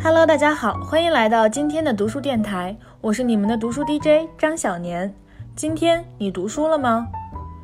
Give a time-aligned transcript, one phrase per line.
[0.00, 5.12] Hello，大家好，欢迎来到今天的读书电台，我是你们的读书 DJ 张小年。
[5.56, 7.08] 今天你读书了吗？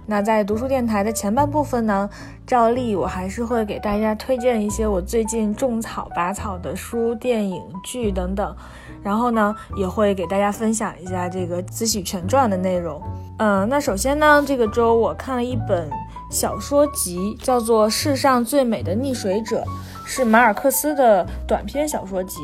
[0.07, 2.11] 那在读书电台的前半部分呢，
[2.45, 8.55] 照例我还是会给大家推荐一些我最近种草拔草的书、电影、剧等等，
[9.03, 13.01] 然后呢，也会给大家分享一下这个《紫许全传》的内容。
[13.39, 15.89] 嗯，那首先呢，这个周我看了一本
[16.31, 19.63] 小说集，叫做《世上最美的溺水者》，
[20.05, 22.39] 是马尔克斯的短篇小说集。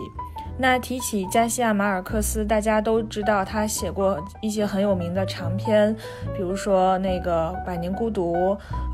[0.63, 5.97] 那提起加西亚马尔克斯，大家都知道他写过一些很有名的长篇，
[6.37, 8.35] 比如说那个《百年孤独》，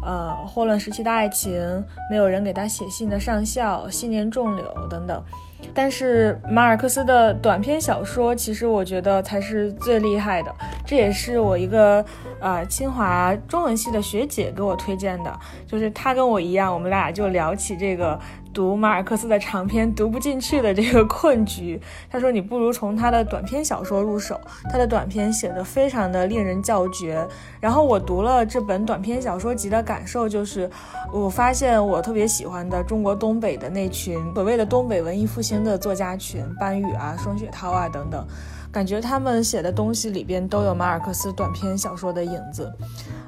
[0.04, 1.52] 呃，《霍乱时期的爱情》，
[2.08, 5.20] 没有人给他写信的上校，《新年重柳》等等。
[5.74, 10.54] 但是马尔克斯的短篇小说，其实我觉得才是最厉害的。
[10.86, 12.04] 这也是我一个
[12.40, 15.32] 呃清华中文系的学姐给我推荐的，
[15.66, 18.18] 就是她跟我一样，我们俩就聊起这个。
[18.54, 24.40] 读马尔克斯的长篇读不进去的这个困局，他说你不如从他的短篇小说入手，
[24.72, 27.22] 他的短篇写的非常的令人叫绝。
[27.60, 30.70] 然后我读了这本短篇小说集的感受就是，
[31.12, 38.26] 我发现我特别喜欢的中国东北的那群所谓的东北文艺复兴的作家群，班宇啊、双雪涛啊等等，
[38.72, 42.72] 感觉他们写的东西里边都有马尔克斯短篇小说的影子。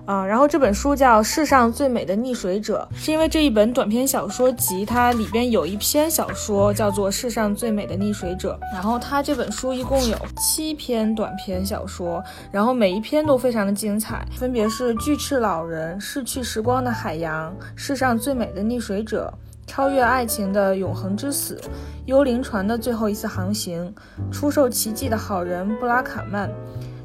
[0.04, 8.58] 啊，然后这本书叫《世上最美的溺水者》，是因为这一本短篇小说集，它里边有一篇小说叫做《世上最美的溺水者》。
[8.72, 19.30] 然后它这本书一共有七篇短篇小说，然后每一篇都非常的精彩，分别是《巨翅老人》《逝去时光的海洋》《世上最美的溺水者》
[19.69, 21.55] 《超越爱情的永恒之死》
[22.06, 23.94] 《幽灵船的最后一次航行》
[24.33, 26.48] 《出售奇迹的好人布拉卡曼》。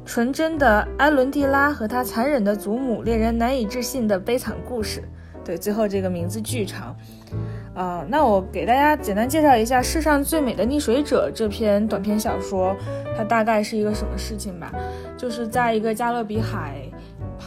[0.06, 5.02] 纯真的埃伦蒂拉和他残忍的祖母，令人难以置信的悲惨故事。
[5.44, 6.96] 对，最后这个名字巨长。
[7.74, 12.74] 啊，那我给大家简单介绍一下《世上最美的溺水者》这篇短篇小说，
[13.16, 14.72] 它大概是一个什么事情吧？
[15.18, 16.76] 就是在一个加勒比海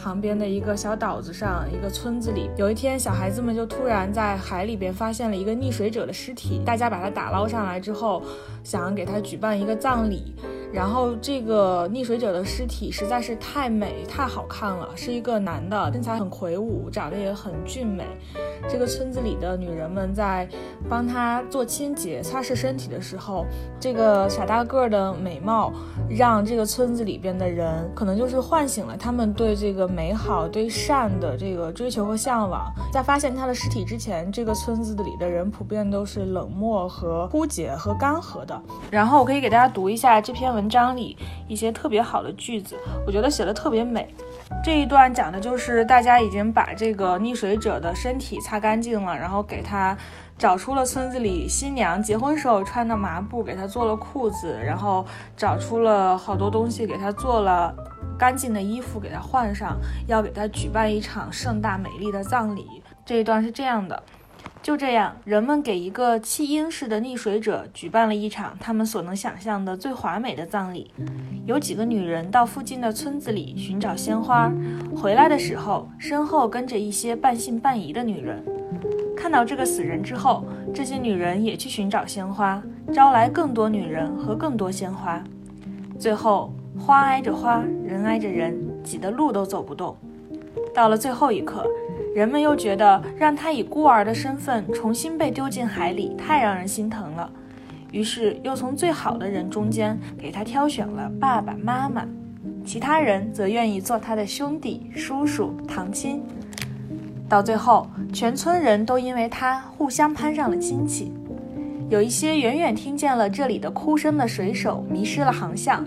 [0.02, 8.22] 旁边的一个小岛子上，一个村子里，有一天小孩子们就突然在海里边发现了一个溺水者的尸体，大家把他打捞上来之后，
[8.62, 10.34] 想给他举办一个葬礼。
[10.70, 18.04] 然后这个溺水者的尸体实在是太美、太好看了，是一个男的，身材很魁梧，长得也很俊美。
[18.68, 20.46] 这个村子里的女人们在
[20.88, 23.46] 帮他做清洁、擦拭身体的时候，
[23.80, 25.72] 这个傻大个的美貌
[26.08, 32.70] 让这个村子里边的人可能就是唤醒了他们对这个美好、对善的这个追求和向往。
[32.92, 38.60] 在发现他的尸体之前，这个村子里的人普遍都是冷漠和枯竭和干涸的。
[38.90, 40.57] 然后我可以给大家读一下这篇。
[40.57, 42.74] 文文章里一些特别好的句子，
[43.06, 44.12] 我觉得写的特别美。
[44.64, 49.96] 这一段讲的就是大家已经把这个溺水者的身体擦干净了，然后给他
[50.36, 57.72] 找出了村子里新娘结婚时候穿的麻布，给他做了裤子，然后找出了好多东西给他做了
[58.18, 62.82] 干净的衣服给他换上，要给他举办一场盛大美丽的葬礼。
[63.06, 64.02] 这一段是这样的。
[64.60, 70.90] 就这样，人们给一个弃婴式的溺水者举办了一场他们所能想象的最华美的葬礼。
[71.46, 74.52] 有几个女人到附近的村子里寻找鲜花，
[74.94, 78.44] 回来的时候身后跟着一些半信半疑的女人。
[79.16, 85.22] 看到这个死人之后，这些女人也去寻找鲜花，招来更多女人和更多鲜花。
[85.98, 89.96] 最后，花挨着花，人挨着人，挤得路都走不动。
[90.74, 91.66] 到了最后一刻。
[92.18, 97.30] 人们又觉得让他以孤儿的身份重新被丢进海里太让人心疼了，
[97.92, 102.04] 于是又从最好的人中间给他挑选了爸爸妈妈，
[102.64, 106.20] 其他人则愿意做他的兄弟、叔叔、堂亲。
[107.28, 111.12] 到最后，全村人都因为他互相攀上了亲戚。
[111.88, 115.86] 有一些远远听见了这里的哭声的水手迷失了航向。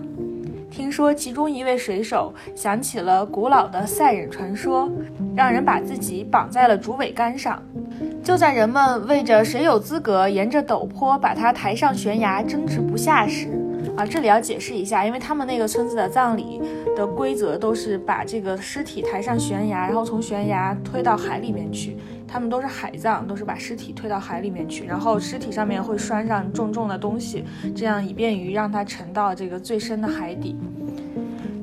[0.72, 4.90] 听说其中一位水手想起了古老的赛忍传说，
[5.36, 7.62] 让人把自己绑在了竹苇杆上。
[8.24, 13.48] 就在人们为着谁有资格沿着陡坡把他抬上悬崖争执不下时，
[13.98, 16.62] 啊，这里要解释一下，因为他们那个村子的葬礼
[16.96, 21.98] 的规则都是把这个尸体抬上悬崖，然后从悬崖推到海里面去。
[22.32, 27.44] 他们都是海葬，都是把尸体推到海里面去，然后尸体上面会拴上重重的东西，
[27.76, 30.56] 这样以便于让它沉到这个最深的海底。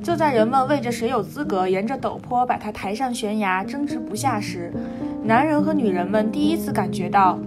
[0.03, 4.71] 就在人们为着谁有资格沿着陡坡把它抬上悬崖争执不下时，
[5.23, 7.39] 男人和女人们第一次感觉到，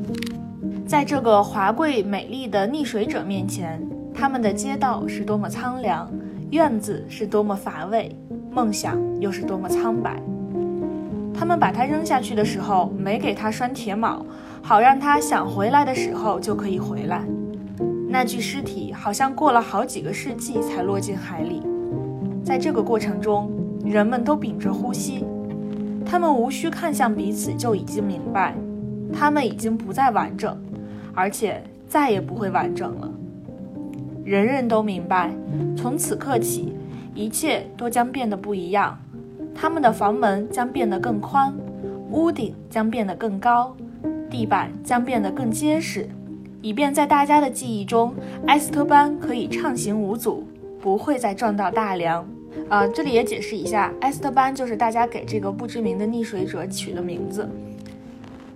[0.85, 3.81] 在这个华贵美丽的溺水者面前，
[4.13, 6.11] 他们的街道是多么苍凉，
[6.51, 8.11] 院子是多么乏味，
[8.51, 10.21] 梦想又是多么苍白。
[11.35, 14.23] 他们把它扔下去的时候，没给它拴铁锚，
[14.63, 17.25] 好让它想回来的时候就可以回来。
[18.09, 21.63] 那具尸体好像过了好几个世纪才落进海里。
[22.45, 23.51] 在这个过程中，
[23.85, 25.25] 人们都屏着呼吸，
[26.05, 28.55] 他们无需看向彼此就已经明白，
[29.13, 30.61] 他们已经不再完整，
[31.15, 33.11] 而且再也不会完整了。
[34.25, 35.35] 人人都明白，
[35.77, 36.77] 从此刻起，
[37.15, 38.99] 一切都将变得不一样。
[39.55, 41.53] 他们的房门将变得更宽，
[42.11, 43.75] 屋顶将变得更高，
[44.31, 46.09] 地板将变得更结实，
[46.61, 48.15] 以便在大家的记忆中，
[48.47, 50.47] 埃斯特班可以畅行无阻，
[50.81, 52.27] 不会再撞到大梁。
[52.69, 57.49] 啊，这里也解释一下，埃斯特班就是大家给这个不知名的溺水者取的名字。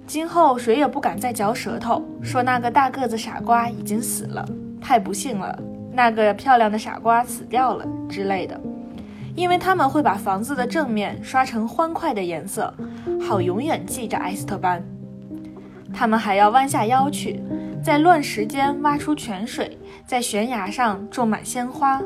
[0.07, 4.47] 今后谁也不敢再嚼舌头，说那个大个子傻瓜已经死了。
[4.81, 5.59] 太不幸了，
[5.93, 8.61] 那个漂亮的傻瓜死掉了之类的，
[9.37, 12.73] 因为他们会把房子的正面刷成欢快的颜色，
[13.21, 14.83] 好永远记着埃斯特班。
[15.95, 17.41] 他们还要弯下腰去，
[17.85, 22.01] 在乱石间挖出泉水，在悬崖上种满鲜花，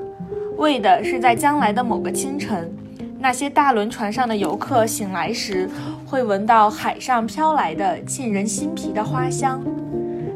[0.59, 2.71] 为的是在将来的某个清晨，
[3.19, 5.71] 那些大轮船上的游客醒来时，
[6.05, 9.63] 会闻到海上飘来的沁人心脾的花香。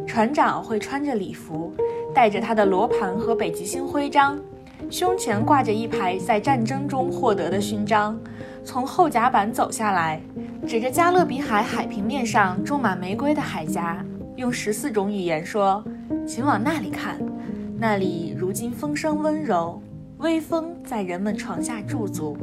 [0.06, 1.74] 船长会穿着礼服。
[2.14, 4.38] 带着他的罗盘和北极星徽章，
[4.94, 8.16] 胸前挂着一排在战争中获得的勋章，
[8.64, 10.20] 从后甲板走下来，
[10.68, 14.04] 指着加勒比海海平面上种满玫瑰的海峡，
[14.36, 15.84] 用十四种语言说
[16.24, 17.18] ：“请往那里看，
[17.76, 19.82] 那里如今风声温柔，
[20.18, 22.36] 微风在人们床下驻足，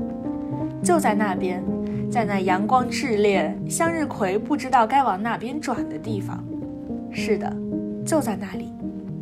[0.84, 1.64] 就在那边，
[2.12, 6.44] 在那阳光炽烈、向日葵不知道该往哪边转的地方。
[7.14, 7.50] 是的，
[8.06, 8.74] 就在那里。”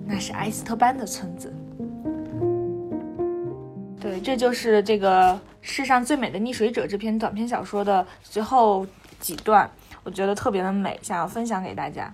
[0.04, 1.54] 那是埃斯特班的村子。
[4.00, 8.86] 对，这就是这个《世上最美的溺水者》这篇短篇小说的最后
[9.20, 9.70] 几段，
[10.04, 12.14] 我觉得特别的美，想要分享给大家。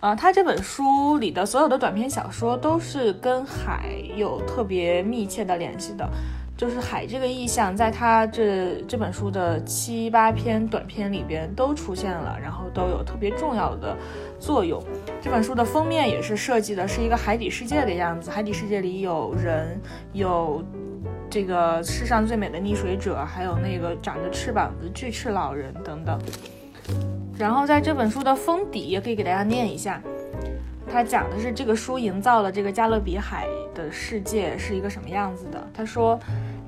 [0.00, 6.08] 呃，他这本书里的所有的短篇小说都是跟海有特别密切的联系的。
[6.56, 13.96] 就是海这个意象，在他这这本书的七八篇短篇里边都出现了，然后都有特别重要的
[14.38, 14.78] 作用。
[15.22, 19.80] 这本书的封面也是设计的是一个海底世界的样子，海底世界里有人，
[20.12, 20.62] 有
[21.30, 26.20] 这个世上最美的溺水者，还有那个长着翅膀的巨翅老人等等。
[27.38, 30.02] 然后在这本书的封底也可以给大家念一下，
[30.90, 35.68] 他讲的是这个书营造了这个加勒比海的世界是一个什么样子的。
[35.72, 36.18] 他说。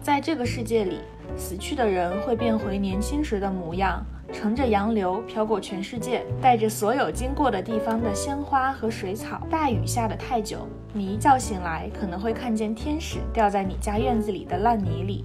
[0.04, 0.98] 在这个世界里，
[1.36, 9.46] 死去的人会变回年轻时的模样，乘着洋流飘过全世界，带着所有经过的地方的鲜花和水草。
[9.48, 15.24] 大雨下的太久，你一觉醒来，可能会看见天使掉在你家院子里的烂泥里。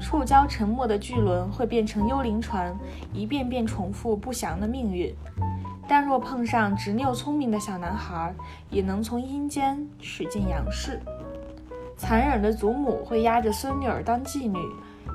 [0.00, 2.76] 触礁沉没的巨轮会变成幽灵船，
[3.12, 5.12] 一遍遍重复不祥的命运。
[5.88, 8.34] 但若碰上执拗聪明的小男孩，
[8.68, 11.00] 也能从阴间驶进阳世。
[11.96, 14.58] 残忍的祖母会压着孙女儿当妓女，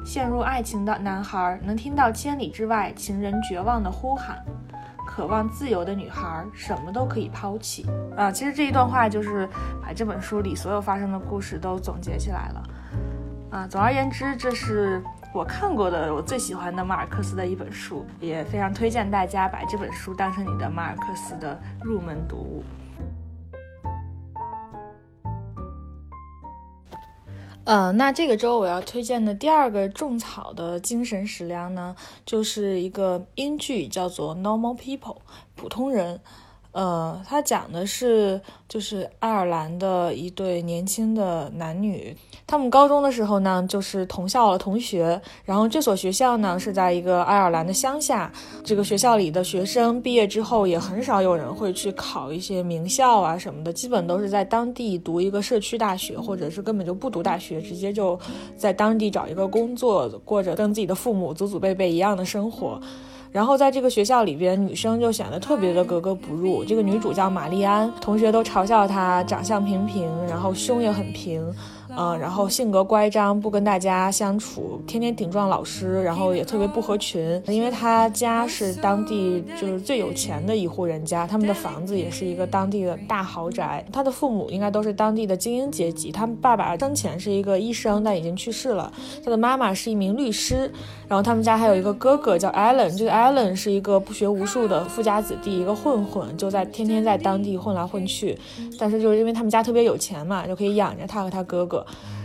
[0.03, 4.43] 陷入爱情的男孩能听到千里之外情人绝望的呼喊，
[5.05, 7.85] 渴望自由的女孩什么都可以抛弃。
[8.15, 9.47] 啊，其实这一段话就是
[9.81, 12.63] 把这本书里所有发生的故事都总结起来了。
[13.51, 22.63] 啊，总而言之，这是我看过的我最喜欢的马尔克斯的一本书，也非常推荐大家把这本书当成你的马尔克斯的入门读物。
[27.65, 34.99] 呃，那这个周我要推荐的第二个种草的精神食粮呢，就是一个英剧，叫做《Normal People》，
[35.55, 36.19] 普通人。
[36.73, 42.15] 呃，它讲的是就是爱尔兰的一对年轻的男女，
[42.47, 48.31] 他们高中的时候呢就是同校的同学，然后这所学校呢是在一个爱尔兰的乡下，
[48.63, 58.19] 这个学校里的学生毕业之后也很少有人会去考一些名校啊什么的，基本都是在当地读一个社区大学，或者是根本就不读大学，直接就
[58.57, 62.81] 在当地找一个工作，过着跟自己的父母祖祖辈辈一样的生活。
[63.33, 66.63] 然后在这个学校里边，女生就显得特别的格格不入。
[66.63, 71.43] 这个女主叫玛丽安，同学都嘲笑她长相平平，然后胸也很平。
[71.97, 77.41] 嗯，然后性格乖张，不跟大家相处，天天顶撞老师，然后也特别不合群。
[77.47, 83.85] 因为他家是当地就是最有钱的一户人家，他们的房子也是一个当地的大豪宅。
[83.91, 88.91] 他的父母应该都是当地的精英阶级，他们爸爸生前是一个医生，但已经去世了。
[89.23, 90.71] 他的妈妈是一名律师，
[91.07, 98.37] 然后他们家还有一个哥哥叫 Allen，这个 Allen 是一个不学无术的富家子弟，一个混混，就在天天在当地混来混去。
[98.79, 101.82] 但是就是因为他们家特别有钱嘛，就可以养着他和他哥哥。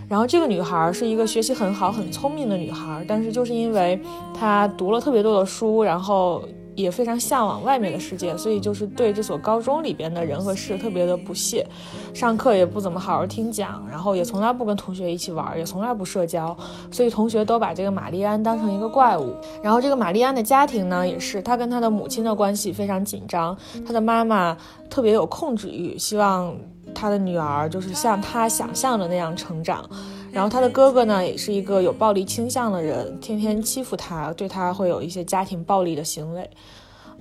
[0.09, 4.01] 然后这个女孩是一个学习很好、很聪明的女孩，但是就是因为
[4.33, 6.43] 她读了特别多的书，然后
[6.75, 11.67] 也非常向往外面的世界，所以就是对这所高中里边的人和事特别的不屑，
[12.15, 16.57] 上课也不怎么好好听讲，然后也从来不跟同学一起玩，也从来不社交，
[16.91, 19.35] 所以同学都把这个玛丽安当成一个怪物。
[19.63, 23.55] 然后这个玛丽安的家庭呢，也是她跟她的母亲的关系非常紧张，
[23.87, 24.57] 她的妈妈
[24.89, 26.57] 特别有控制欲，希望
[26.99, 29.89] 她的女儿就是像他想象的那样成长。
[30.31, 36.49] 然后他的哥哥呢，也是一个有暴力倾向的人，天天欺负他，对他会有一些家庭暴力的行为。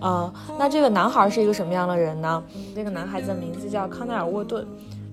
[0.01, 2.43] 嗯，那这个男孩是一个什么样的人呢？
[2.75, 4.67] 这个男孩子的名字叫康奈尔沃顿，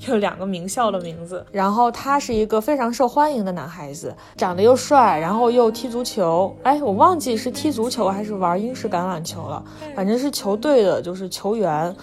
[0.09, 1.47] 有两个名校的名字。
[1.53, 6.55] 然后他是一个非常受欢迎的男孩子，长得又帅，然后又踢足球。
[6.65, 11.95] 哎，我忘记是踢足球还是玩英式橄榄球了，反正是球队的，就是球员。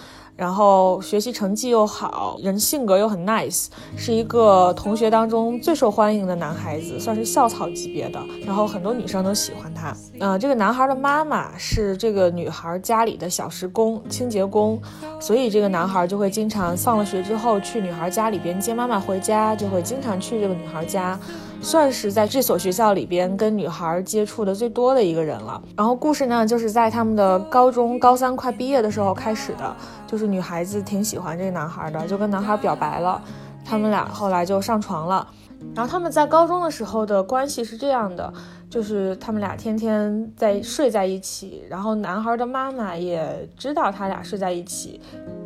[0.41, 8.19] 然后学习成绩又好，人性格又很 nice，是一个同学当中最受欢迎的男孩子，算是校草级别的。
[8.43, 9.95] 然后很多女生都喜欢他。
[10.19, 14.81] 嗯，这个男孩的妈妈是这个女孩家里的小时工、清洁工，
[15.19, 21.19] 所以这个男孩就会经常放了学之后去女孩家里边接妈妈回家，就会经常去这个女孩家。
[21.61, 25.61] 算是在这所学校里边跟女孩接触的最多的一个人了。
[25.77, 29.75] 然后故事呢，就是在他们的高中高三快毕业的时候开始的，
[30.07, 33.21] 就是女孩子挺喜欢这个男孩的，就跟男孩表白了，
[33.63, 35.27] 他们俩后来就上床了。
[35.75, 38.33] 然后他们在高中的时候的关系是这样的，
[38.67, 44.99] 就是他们俩天天在睡在一起，然后男孩的妈妈也知道他俩睡在一起。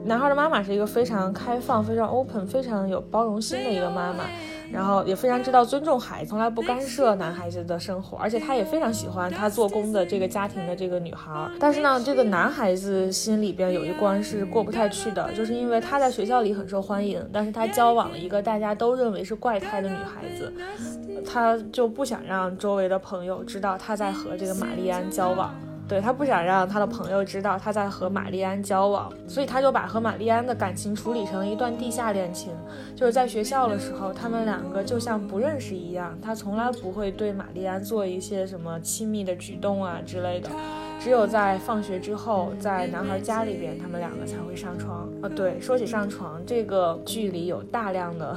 [0.06, 4.24] 男孩的妈妈是一个非常开放、非常 open、非常有包容心的一个妈妈。
[4.72, 11.50] 然后也非常知道尊重孩子，从来不干涉男孩子的生活，而且他也非常喜欢他做工的这个家庭的这个女孩。
[11.60, 20.54] 但是呢，这个男孩子心里边有一关是过不太去的，就是因为他在学校里很受欢迎，但是他交往了一个大家都认为是怪胎的女孩子，
[21.26, 25.54] 他就不想让周围的朋友知道他在和这个玛丽安交往。
[25.88, 32.52] 对他不想让他的朋友知道他在和玛丽安交往，所以他就把和玛丽安的感情处理成了一段地下恋情。
[32.96, 40.50] 就是在学校的时候，他们两个就像不认识一样，他从来不会对玛丽安做一些什么亲密的举动啊之类的。
[41.00, 45.08] 只有在放学之后，在男孩家里边，他们两个才会上床。
[45.22, 48.36] 啊，对，说起上床，这个剧里有大量的。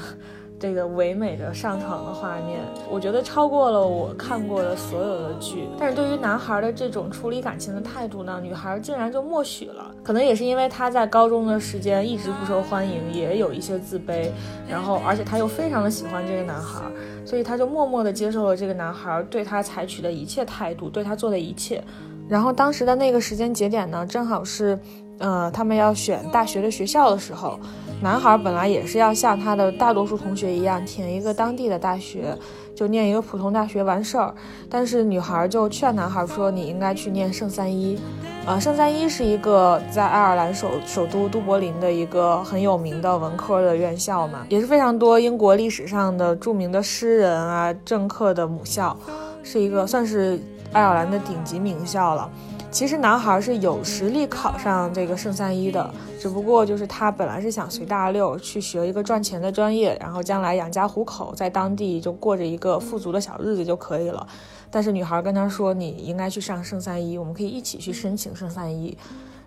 [0.61, 2.61] 这个唯美的上床的画面，
[2.91, 5.69] 我觉得超过了我看过的所有的剧。
[5.79, 9.95] 但是对于男孩的这种处理感情的态度呢，女孩竟然就默许了。
[10.03, 14.31] 可能也是因为他在高中的时间一直不受欢迎，也有一些自卑。
[14.69, 16.83] 然后，而且他又非常的喜欢这个男孩，
[17.25, 21.83] 所以他就默默的接受了这个男孩对他采取的一切态度，对他做的一切。
[22.29, 24.79] 然后当时的那个时间节点呢，正好是，
[25.19, 27.59] 呃，他们要选大学的学校的时候。
[28.01, 32.33] 男孩本来也是要像他的大多数同学一样填一个当地的大学，
[32.73, 34.33] 就念一个普通大学完事儿。
[34.71, 37.99] 但是女孩就劝男孩说：“你应该去念圣三一。”
[38.47, 48.97] 呃，圣三一是一个在爱尔兰首首都都柏林的一个很有名的文科的院校嘛，也是非常多英国历史上的著名的诗人啊、政客的母校，
[49.43, 50.41] 是一个算是
[50.73, 52.31] 爱尔兰的顶级名校了。
[52.71, 64.25] 其实男孩是有实力考上这个圣三一的，只不过就是他本来是想随大溜去学一个赚钱的专业，然后将来养家糊口，在当地就过着一个富足的小日子就可以了。
[64.71, 68.97] 但是女孩跟他说：“你应该去上圣三一，我们可以一起去申请圣三一。”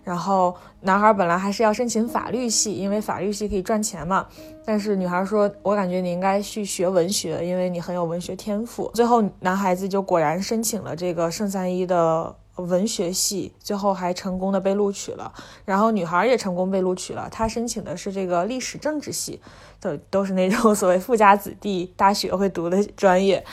[0.04, 4.26] 然后男孩本来还是要申请法律系，因为法律系可以赚钱嘛。
[4.64, 12.34] 但是女孩说：“我感觉你应该去学文学，因为你很有文学天赋。”最后男孩子就果然申请了这个圣三一的。
[12.56, 15.32] 文学系最后还成功的被录取了，
[15.64, 17.28] 然后女孩也成功被录取了。
[17.30, 19.40] 她申请的是这个历史政治系，
[19.80, 23.44] 都都是那种所谓富家子弟大学会读的专业。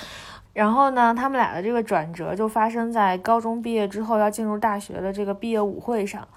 [0.52, 6.28] 然后呢，他们俩的这个转折就发生在高中毕业之后要进入大学的这个毕业舞会上。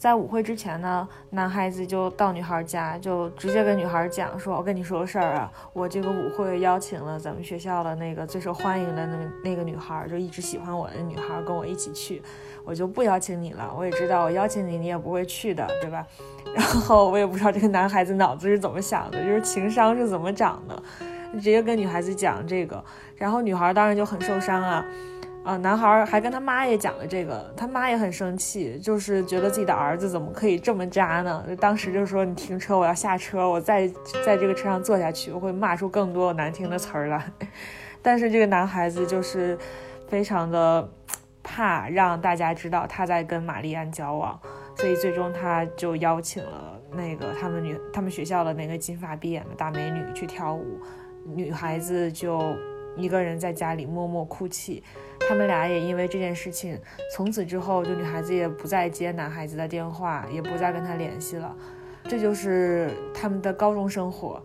[0.00, 12.22] 在舞会之前呢，男孩子就到女孩家，就直接跟女孩讲说：“我跟你说个事儿啊，我这个舞会邀请了咱们学校的那个最受欢迎的那那个女孩，就一直喜欢我的女孩，跟我一起去，
[12.64, 13.70] 我就不邀请你了。
[13.76, 16.06] 我也知道我邀请你，你也不会去的，对吧？
[16.56, 20.82] 然后我也不知道这个男孩子脑子是怎么想的，就是情商是怎么长的，
[21.34, 22.82] 直接跟女孩子讲这个，
[23.16, 24.82] 然后女孩当然就很受伤啊。”
[25.42, 31.42] 啊，男孩还跟他妈也讲了这个，他妈也很生气，就是觉得自己的儿子怎么可以这么渣呢？
[31.58, 33.88] 当时就说：“你停车，我要下车，我再
[34.24, 37.24] 在这个车上坐下去，我会骂出更多难听的词儿来。
[38.02, 39.58] ”但是这个男孩子就是
[40.08, 40.86] 非常的
[41.42, 44.38] 怕让大家知道他在跟玛丽安交往，
[44.76, 50.78] 所以最终他就邀请了那个他们女他们学校的那个金发碧眼的大美女去跳舞，
[51.24, 52.54] 女孩子就。
[53.00, 54.82] 一个人在家里默默哭泣。
[55.28, 56.78] 他们俩也因为这件事情，
[57.14, 61.54] 从此之后，就女孩子也不再接男孩子的电话，也不再跟他联系了。
[62.04, 64.42] 这就是他们的高中生活。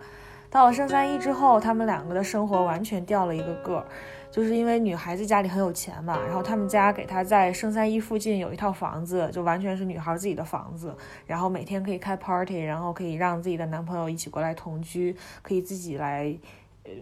[0.49, 3.85] 到了升三一之后，他们两个的生活完全掉了一个个儿，
[4.29, 10.95] 就是因为女孩子家里很有钱嘛，然后他们家给她在升三一附近有一套房子，就完全是女孩自己的房子，
[11.25, 16.37] 然后每天可以开 party，然后可以让自己的男朋友一起过来同居，可以自己来。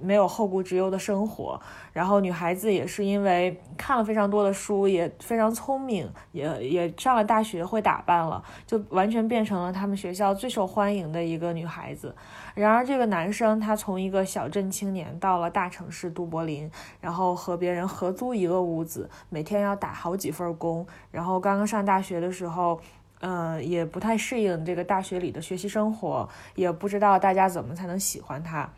[0.02, 1.60] 没有后顾之忧的生活，
[1.92, 12.16] 然后女孩子也是因为看了非常多的书，也非常聪明，也也上了大学，会打扮了，就完全变成了他们学校最受欢迎的一个女孩子。
[12.56, 16.70] 然而这个男生他从一个小镇青年到了大城市都柏林，
[17.02, 22.80] 然后和别人合租一个屋子，每天要打好几份工，然后刚刚上大学的时候，
[23.22, 28.70] 嗯，也不太适应这个大学里的学习生活，也不知道大家怎么才能喜欢他。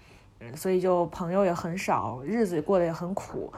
[0.54, 3.54] 所以就朋友也很少，日子过得也很苦。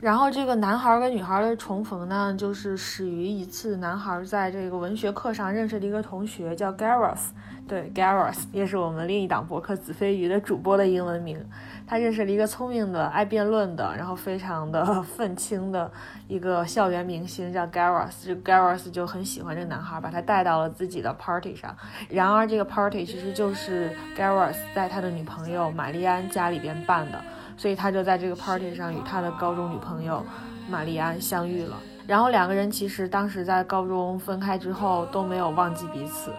[0.00, 7.28] 然后这个男孩跟女孩的重逢呢，就是始于一次男孩在这个文学课上认识的一个同学，叫 Gareth。
[7.68, 11.44] 对，Gareth 也是我们另一档博客子非鱼的主播的英文名。
[11.90, 15.90] 他认识了一个聪明的、爱辩论的，然后非常的 愤青的
[16.28, 18.12] 一个校园明星，叫 Gareth。
[18.24, 21.76] 这 Garros 就很喜欢这个男孩，把他带到了自己的 party 上。
[22.08, 27.20] 然而这个 party 其实就是 Garros 在他的女朋友玛丽安家里边办的，
[27.56, 30.24] 所以他就在这个 party 上与他的高中女朋友
[30.68, 31.76] 玛丽安相遇了。
[32.06, 36.30] 然后两个人其实当时在高中分开之后都没有忘记彼此。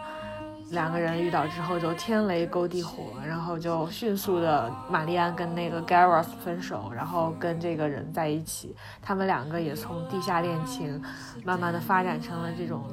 [0.72, 8.74] 两个人遇到之后就天雷勾地火，然后就迅速的玛丽安跟那个 Gareth 分手，然后跟这个人在一起。
[9.02, 11.02] 他们两个也从地下恋情，
[11.44, 12.84] 慢慢的发展成了这种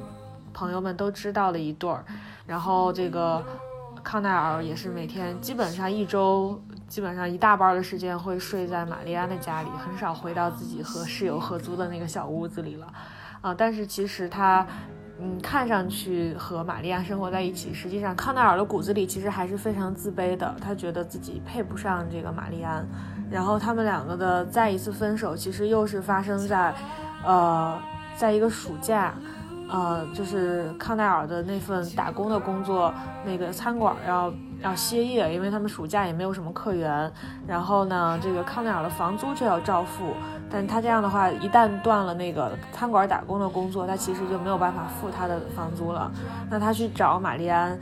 [0.53, 2.05] 朋友们都知道的一对儿。
[2.47, 3.45] 然后这个
[4.03, 12.93] 康奈尔也是每天基本上一周，基本上一大半的时间会睡在玛丽安的家里，很少回到自己和室友合租的那个小屋子里了。
[13.41, 14.67] 啊，但是其实他。
[15.21, 20.55] 嗯，看上去和玛丽亚生活在一起，实际上康奈尔的骨子里其实还是非常自卑的。
[20.61, 22.87] 他觉得自己配不上这个玛丽安，
[23.29, 26.73] 然后他们两个的再一次分手，其实又是发生在，
[27.25, 27.77] 呃，
[28.17, 29.13] 在一个暑假，
[29.69, 32.95] 呃，就是康奈尔的那份打工的工作，
[33.27, 37.13] 那个餐馆要要歇业，因为他们暑假也没有什么客源。
[37.47, 40.15] 然后呢，这个康奈尔的房租却要照付。
[40.51, 46.11] 但他这样的话，一旦断了那个餐馆打工的工作，他其实就没有办法付他的房租了。
[46.51, 47.79] 那他去找玛丽安，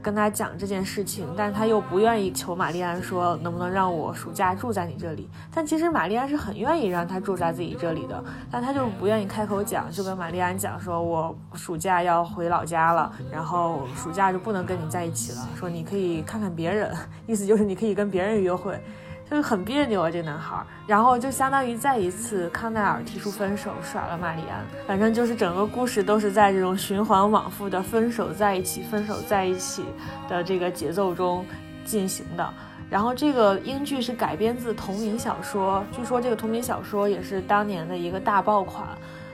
[0.00, 5.28] 跟他讲这件事情，但他又不愿意求玛丽安说能不能让我暑假住在你这里。
[5.52, 16.94] 但其实玛丽安是很愿意让他住在自己这里的，但他就不愿意开口讲，就跟玛丽安讲说，我暑假要回老家了，然后暑假就不能跟你在一起了，说你可以看看别人，
[17.26, 18.80] 意思就是你可以跟别人约会。
[19.36, 24.62] 就很别扭啊，这男孩，然后就相当于再一次康奈尔提出分手，甩了玛丽安。
[24.86, 29.84] 反正就是整个故事都是在这种循环往复的分手在一起、分手在一起
[30.28, 31.46] 的这个节奏中
[31.84, 32.46] 进行的。
[32.90, 38.86] 然后这个英剧是改编自同名小说，据说这个同名小说也是当年的一个大爆款。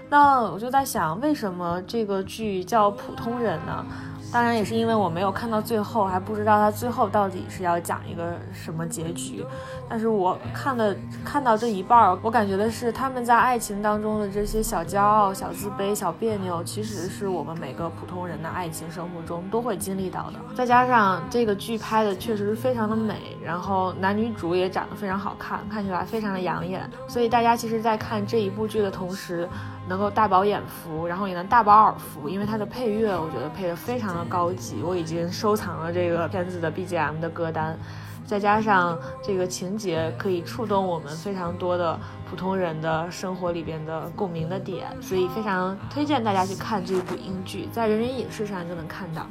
[0.08, 3.84] 那我就在想，为什么这个剧叫《普通人》呢？
[4.32, 9.44] 当然也是因为我没有看到最后，还不知道他最后到底是要讲一个什么结局。
[9.88, 20.38] 但是我看的看到这一半儿，我感觉的是他们在爱情当中的这些小骄傲、小自卑、小别扭，其实是我们每个普通人的爱情生活中都会经历到的。
[20.54, 26.88] 再加上这个剧拍的确实是非常的美，然后男女主也长得非常好看，看起来非常的养眼。
[27.08, 29.48] 所以大家其实，在看这一部剧的同时，
[29.88, 34.82] 能够大饱眼福，然后也能大饱耳福，因为它的配乐，我觉得配的非常的高级。
[34.82, 37.78] 我已经收藏了这个片子的 BGM 的歌单。
[38.26, 41.98] 再加上这个情节可以触动我们非常多的
[42.28, 49.26] 普通人的生活里边的共鸣的点，所以非常推荐大家去看这部英剧，在人人影视上就能看到。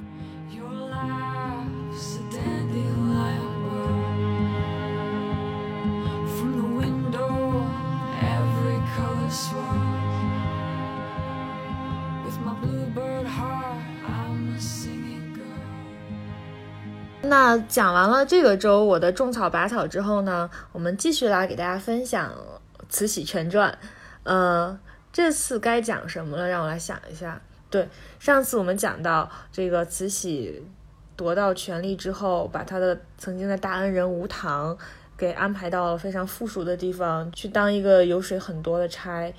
[17.29, 22.31] 那讲完了这个周我的种草拔草之后呢，我们继续来给大家分享
[22.89, 23.71] 《慈禧全传》。
[24.23, 24.77] 呃，
[25.11, 26.47] 这次该讲什么了？
[26.47, 27.41] 让我来想一下。
[27.69, 27.87] 对，
[28.19, 30.63] 上次我们讲到这个慈禧
[31.15, 34.77] 夺到权力之后，把她的曾经的大恩人吴棠
[35.17, 39.33] 给安排到了非常富庶的地方去当一个油水很多的差。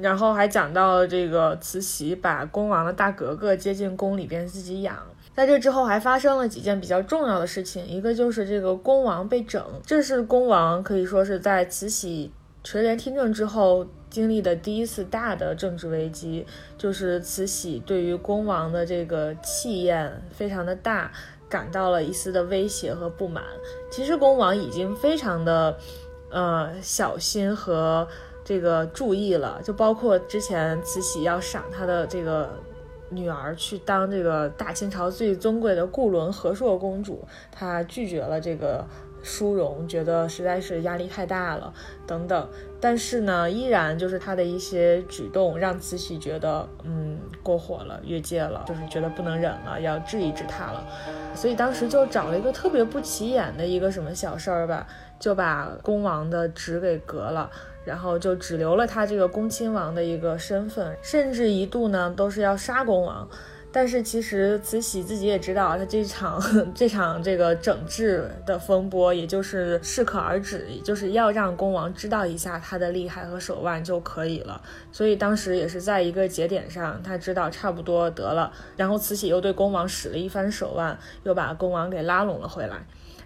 [0.00, 4.96] 然后还讲到了这个慈禧把恭王的大格格接进宫里边自己养。
[5.36, 12.32] 在这之后还发生了几件比较重要的事情，一个就是这个恭王被整，这是恭王可以说是在慈禧
[12.64, 16.46] 垂帘听政之后经历的第一次大的政治危机，
[16.78, 21.12] 就是慈禧对于恭王的这个气焰非常的大，
[21.50, 23.44] 感到了一丝的威胁和不满。
[23.90, 25.76] 其实恭王已经非常的，
[26.30, 28.08] 呃小心和
[28.42, 32.58] 这个注意了，就包括之前慈禧要赏他的这个。
[33.10, 38.84] 女儿去当这个大清朝最尊贵的固伦和硕公主，她拒绝了这个
[39.26, 41.74] 殊荣，觉得实在是压力太大了，
[42.06, 42.48] 等等。
[42.80, 50.86] 但是呢，依然就是他的一些举动让慈禧觉得，嗯，过火了，越界了，就是觉得不能忍了，要治一治他了。
[51.34, 54.86] 所以当时就找了一个特别不起眼的一个什么小事儿吧，
[55.18, 57.50] 就把恭王的职给革了。
[57.84, 63.28] 然后就只留了他这个恭亲王的一个身份，甚至一度呢都是要杀恭王。
[63.76, 66.40] 但是其实慈禧自己也知道，她这场
[66.74, 74.62] 这场这个整治的风波，也就是适可而止，就是要让恭王知道一下他的厉害和手腕就可以了。
[74.90, 78.50] 所以当时也是在一个节点上，他知道差不多得了。
[78.78, 82.78] 然后慈禧又对恭王使了一番手腕，又把恭王给拉拢了回来。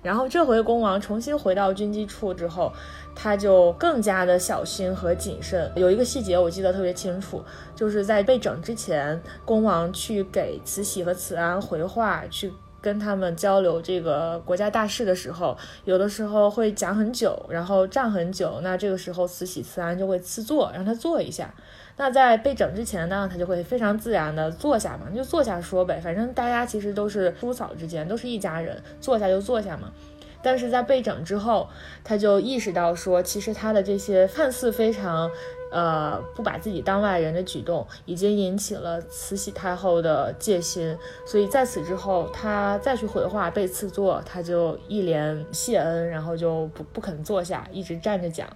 [0.03, 2.73] 然后这回恭王重新回到军机处之后。
[3.13, 5.71] 他就更加的小心和谨慎。
[5.75, 7.43] 有一个细节我记得特别清楚，
[7.75, 18.61] 就是在被整之前，恭王去给慈禧和慈安回话，去跟他们交流这个国家大事的时候，有的时候会讲很久，然后站很久。
[18.63, 21.53] 那这个时候，慈禧、慈安就会赐座，让他坐一下。
[22.01, 29.93] 那在被整之前呢，他就会非常自然的坐下嘛，就坐下说呗，反正大家其实都是叔嫂之间，都是一家人，坐下就坐下嘛。
[30.41, 31.69] 但是在被整之后，
[32.03, 35.31] 他就意识到说，其实他的这些看似非常，
[35.71, 40.97] 呃，不把自己当外人的举动，已经引起了慈禧太后的戒心。
[41.27, 48.49] 所以在此之后，他再去回话被赐座，他就一连谢恩，然后就不不肯坐下，一直站着讲。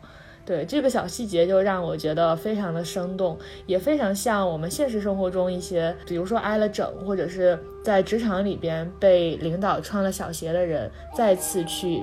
[0.46, 12.02] 对这个小细节，就让我觉得非常的生动，也非常像我们现实生活中一些，比如说挨了整，或者是在职场里边被领导穿了小鞋的人，再次去。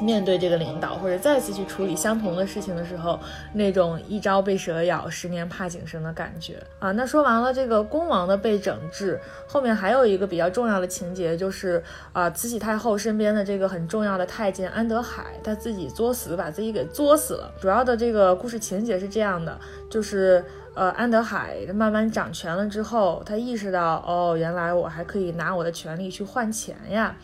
[0.00, 3.18] 面对这个领导，或者再次去处理相同的事情的时候，
[3.52, 6.92] 那种一朝被蛇咬，十年怕井绳的感觉啊。
[6.92, 17.52] 那说完了这个恭王的被整治，后面还有一个比较重要的情节，就是啊，慈禧太后身边的这个很重要的太监安德海，他自己作死，把自己给作死了。
[17.60, 19.58] 主要的这个故事情节是这样的，
[19.90, 27.16] 就是呃，安德海慢慢掌权了之后，他意识到，哦，原来我还可以拿我的权力去换钱呀。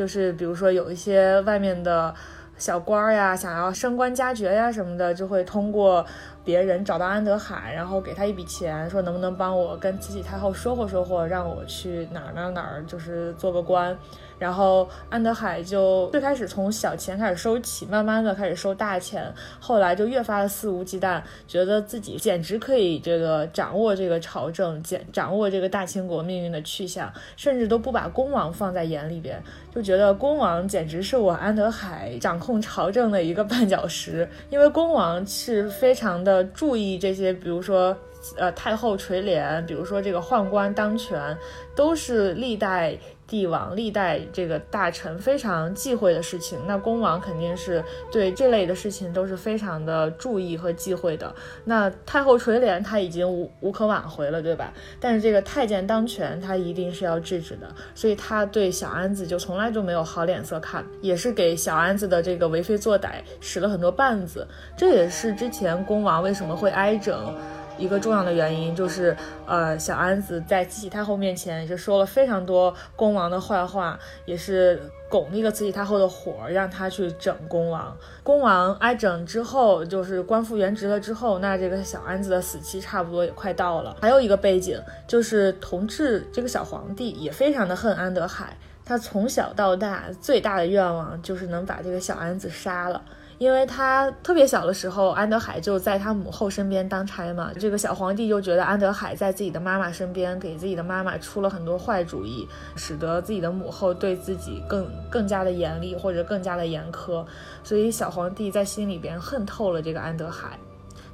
[0.00, 2.14] 就是比如说有一些外面的
[2.56, 6.02] 小官儿呀，想要升官加爵呀什么的，就会通过
[6.42, 13.94] 别人找到安德海，然后给他一笔钱，说能不能帮我跟慈禧太后说和说和，让我去哪儿哪儿哪儿，就是做个官。
[14.40, 29.40] 然后安德海就最开始从小钱开始收起，慢慢的开始收大钱，后来就越发的肆无忌惮，觉得自己简直可以这个掌握这个朝政，简掌握这个大清国命运的去向，甚至都不把恭王放在眼里边，
[29.74, 37.94] 就觉得恭王简直是我安德海掌控朝政的一个绊脚石，因为恭王是非常的注意这些，比如说。
[38.36, 41.34] 呃，太后垂帘，比如说这个宦官当权，
[41.74, 42.94] 都是历代
[43.30, 46.58] 帝王、历代这个大臣非常忌讳的事情。
[46.66, 51.32] 那恭王肯定是对这类的事情都是非常的注意和忌讳的。
[51.64, 54.74] 那太后垂帘，他已经无无可挽回了，对吧？
[54.98, 57.72] 但是这个太监当权，他一定是要制止的。
[57.94, 64.44] 所以他对小安子就从来就没有好脸色看，也是给小安子的这个为非作歹使了很多绊子。
[64.76, 67.32] 这也是之前恭王为什么会挨整。
[67.80, 69.16] 一个重要的原因就是，
[69.46, 77.96] 呃，小安子在慈禧太后面前就说了非常多恭王的坏话，也是拱那个慈禧太后的火，让他去整恭王。
[78.22, 83.96] 恭王挨整之后，就是官复原职了之后，那这个小安子的死期差不多也快到了。
[84.02, 93.02] 还有一个背景就是，同治这个小皇帝也非常的恨安德海，他从小到大最大的愿望就是能把这个小安子杀了。
[93.40, 97.50] 因为他特别小的时候，安德海就在他母后身边当差嘛。
[97.58, 107.24] 这个小皇帝就觉得安德海在自己的妈妈身边，给自己的妈妈出了很多坏主意，使得自己的母后对自己更更加的严厉或者更加的严苛。
[107.64, 110.58] 所以小皇帝在心里边恨透了这个安德海。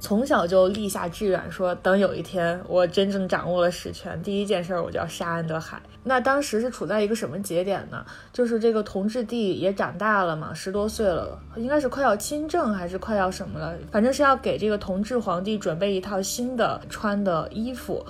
[0.06, 5.82] 从小就立下志愿，说等有一天我真正掌握了实权，第一件事我就要杀安德海。
[6.04, 8.06] 那当时是处在一个什么节点呢？
[8.32, 18.06] 就是这个同治帝也长大了嘛，十多岁了，应该是快要亲政还是快要什么了，反正是要给这个同治皇帝准备一套新的穿的衣服。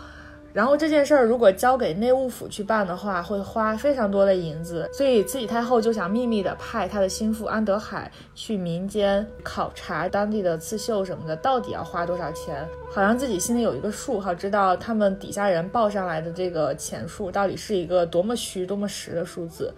[0.56, 19.70] 然后这件事儿如果交给内务府去办的话，会花非常多的银子，所以慈禧太后就想秘密的派她的心腹安德海去民间考察当地的刺绣什么的，到底要花多少钱，好让自己心里有一个数，好知道他们底下人报上来的这个钱数到底是一个多么虚、多么实的数字。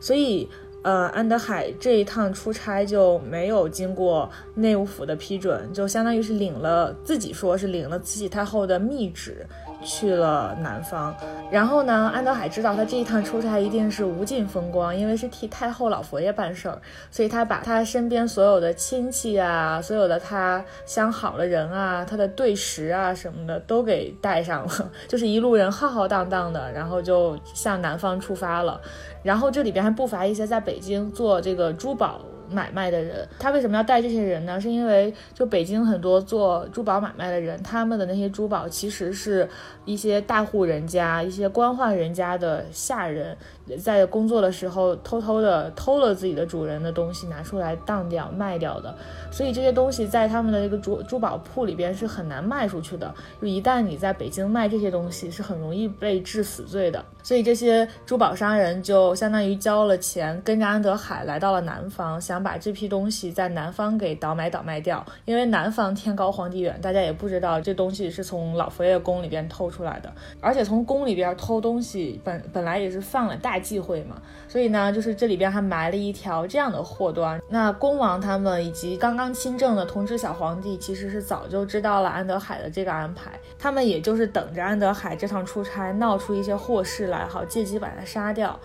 [0.00, 0.48] 所以，
[0.80, 9.46] 呃，安德海这一趟出差就没有经过内务府的批准，就相当于是领了自己说是领了慈禧太后的密旨。
[9.84, 11.14] 去了南方，
[11.50, 28.80] 然后呢，安德海知道他这一趟出差一定是无尽风光，因为是替太后老佛爷办事儿，所以他把他身边所有的亲戚啊，所有的他相好的人啊，他的对食啊什么的都给带上了， 就是一路人浩浩荡荡的，然后就向南方出发了。
[29.22, 32.20] 然后这里边还不乏一些在北京做这个珠宝。
[32.52, 34.60] 买卖的人，他为什么要带这些人呢？
[34.60, 39.48] 是因为就北京很多做珠宝买卖的人，他们的那些珠宝其实是
[39.84, 43.36] 一些大户人家、一些官宦人家的下人。
[43.80, 48.94] 在工作的时候偷偷的偷了自己的主人的东西拿出来当掉卖掉的，
[49.30, 53.14] 所以这些东西在他们的这个珠珠宝铺里边是很难卖出去的。
[53.40, 57.02] 就一旦你在北京卖这些东西，是很容易被治死罪的。
[57.22, 65.06] 所以这些珠宝商人就相当于交了钱，跟着安德海来到了南方，想把这批东西在南方给倒买倒卖掉。
[65.24, 73.58] 因为南方天高皇帝远，大家也不知道这东西是从老佛爷宫里边偷出来的，而且从宫里边偷东西本本来也是犯了大。
[73.62, 77.40] 忌讳嘛，所以呢，就是这里边还埋了一条这样的祸端。
[77.48, 88.58] 那恭王他们以及刚刚亲政的同治小皇帝，其实是早就知道了安德海的这个安排，他们也就是等着安德海这趟出差闹出一些祸事来，好借机把他杀掉。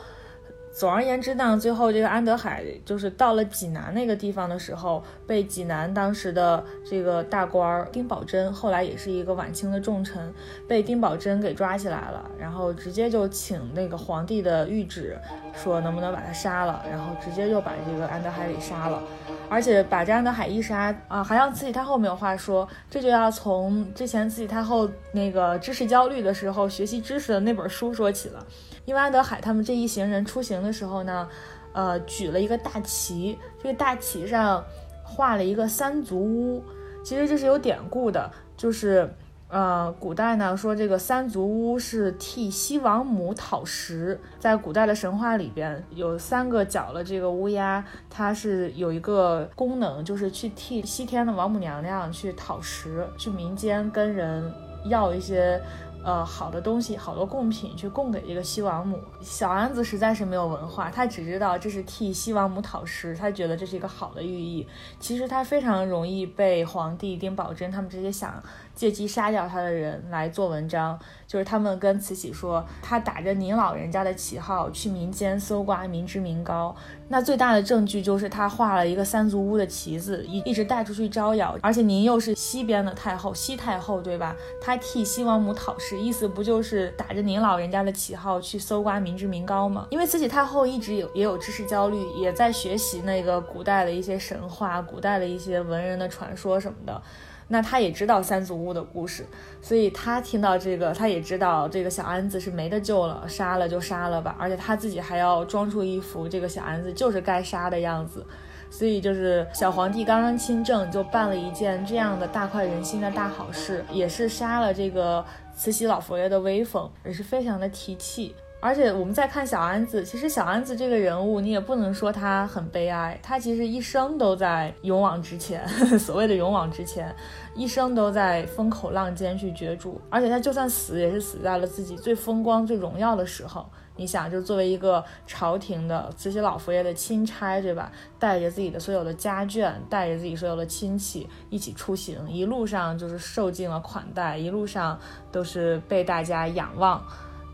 [0.77, 10.31] 总而言之呢，最后这个安德海就是到了济南那个地方的时候，被济南当时的这个大官丁宝桢，后来也是一个晚清的重臣，
[10.67, 15.17] 被丁宝桢给抓起来了，然后直接就请那个皇帝的谕旨，
[15.55, 19.01] 说能不能把他杀了，然后直接就把这个安德海给杀了，
[19.49, 28.45] 而且把这安德海一杀啊，好像慈禧太后没有话说，这就要从之前慈禧太后那个知识焦虑的时候学习知识的那本书说起了。
[28.85, 31.27] 因为安德海他们这一行人出行的时候呢，
[31.73, 34.63] 呃，举了一个大旗，这个大旗上
[35.03, 36.63] 画了一个三足乌，
[37.03, 39.09] 其实这是有典故的，就是
[39.49, 54.53] 呃，古代呢说这个三足乌是替西王母讨食，在古代的神话里边有三个角的这个乌鸦，它是有一个功能，就是去替西天的王母娘娘去讨食，去民间跟人
[54.85, 55.61] 要一些。
[56.03, 58.97] 呃，好的东西，好多贡品去供给这个西王母。
[59.19, 64.65] 小安子实在是没有文化，他只知道这是替西王母讨食，他觉得这是一个好的寓意。
[65.01, 68.41] 其实他非常容易被皇帝丁宝桢他们这些想。
[68.77, 76.75] 借机杀掉他的人来做文章，就是他们跟慈禧说，他打着您老人家的旗号去民间搜刮民脂民膏。
[77.09, 81.57] 那最大的证据就是他画了一个三足乌的旗子，一一直带出去招摇。
[81.61, 84.35] 而且您又是西边的太后，西太后对吧？
[84.61, 89.87] 他替西王母讨事，意思不就是打着您老人家的旗号去搜刮民脂民膏吗？
[89.89, 97.01] 因为慈禧太后一直有也有知识焦虑，也在学习那个古代的一些神话、古代的一些文人的传说什么的。
[97.49, 99.25] 那他也知道三足乌的故事，
[99.61, 104.35] 所以他听到这个，他也知道这个小安子是没得救了，杀了就杀了吧。
[104.37, 108.25] 而且他自己还要装出一副这个小安子就是该杀的样子，
[108.69, 115.23] 所以就是小皇帝刚刚亲政，就办了一件这样的大快人心的大好事，也是杀了这个
[115.55, 118.35] 慈禧老佛爷的威风，也是非常的提气。
[118.59, 125.65] 而且我们再看小安子，其实小安子这个人物，你也不能说他很悲哀，他其实一生都在勇往直前。
[125.99, 127.15] 所谓的勇往直前，
[127.55, 130.01] 一生都在风口浪尖去角逐。
[130.09, 133.63] 而且他就算死，也是死在了自己最风光、最荣耀的时候。
[133.95, 137.91] 你想，就作为一个朝廷的慈禧老佛爷的钦差，对吧？
[138.19, 144.99] 带着自己的所有的家眷，带着自己所有的亲戚一起出行，一路上就是受尽了款待，一路上
[145.31, 147.03] 都是被大家仰望。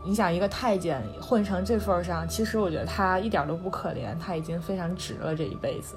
[0.04, 5.96] 你想一个太监混成这份上，其实我觉得他一点都不可怜，他已经非常值了这一辈子。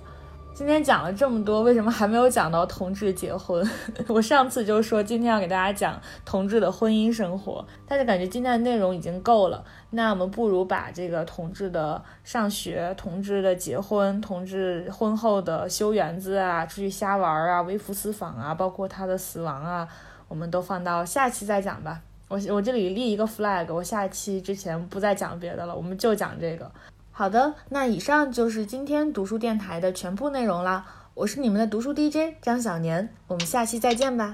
[0.53, 3.63] 今天讲了这么多，为什么还没有讲到同志结婚？
[4.09, 19.87] 我上次就说今天要给大家讲同志的婚姻生活，但是感觉今天的内容已经够了，那我们不如把这个同志的上学、同志的结婚、同志婚后的修园子啊、出去瞎玩啊、微服私访啊，包括他的死亡啊，
[20.27, 22.01] 我们都放到下期再讲吧。
[22.29, 26.69] 我我这里立一个 flag，我下期之前不再讲别的了，我们就讲这个。
[27.11, 30.85] 好的，那以上就是今天读书电台的全部内容啦。
[31.13, 34.31] 我是你们的读书 DJ 张小年，我们下期再见吧。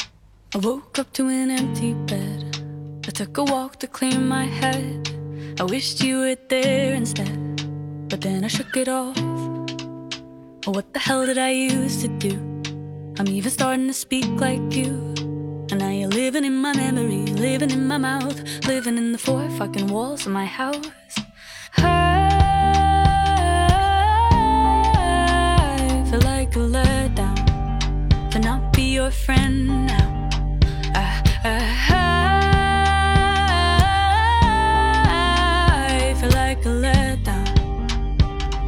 [0.53, 2.57] I woke up to an empty bed.
[3.05, 5.07] I took a walk to clear my head.
[5.59, 7.37] I wished you were there instead,
[8.09, 9.15] but then I shook it off.
[10.65, 12.39] What the hell did I used to do?
[13.19, 15.12] I'm even starting to speak like you.
[15.73, 19.49] And now you're living in my memory, living in my mouth, living in the four
[19.57, 21.15] fucking walls of my house.
[21.77, 21.87] I
[26.11, 30.29] feel like a letdown to not be your friend now.
[30.93, 31.05] I,
[36.19, 37.47] feel like a letdown,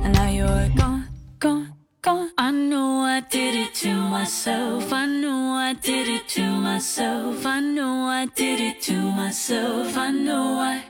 [0.04, 2.32] and now you're gone, gone, gone.
[2.36, 4.92] I know I did it to myself.
[4.92, 5.05] I
[5.82, 7.46] did it to myself.
[7.46, 9.98] I know I did it to myself.
[9.98, 10.84] I know I.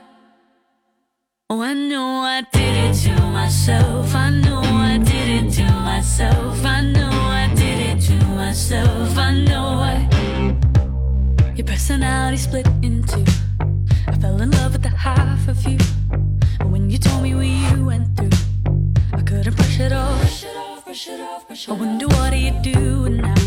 [1.50, 4.14] Oh, I know I did it to myself.
[4.14, 6.64] I know I did it to myself.
[6.64, 9.16] I know I did it to myself.
[9.18, 9.96] I know I.
[11.54, 13.24] Your personality split in two.
[14.06, 15.78] I fell in love with the half of you.
[16.58, 18.38] But when you told me what you went through,
[19.12, 20.20] I couldn't brush it off.
[20.20, 21.78] Brush it off, brush it off, brush it off.
[21.78, 23.45] I wonder what are you doing now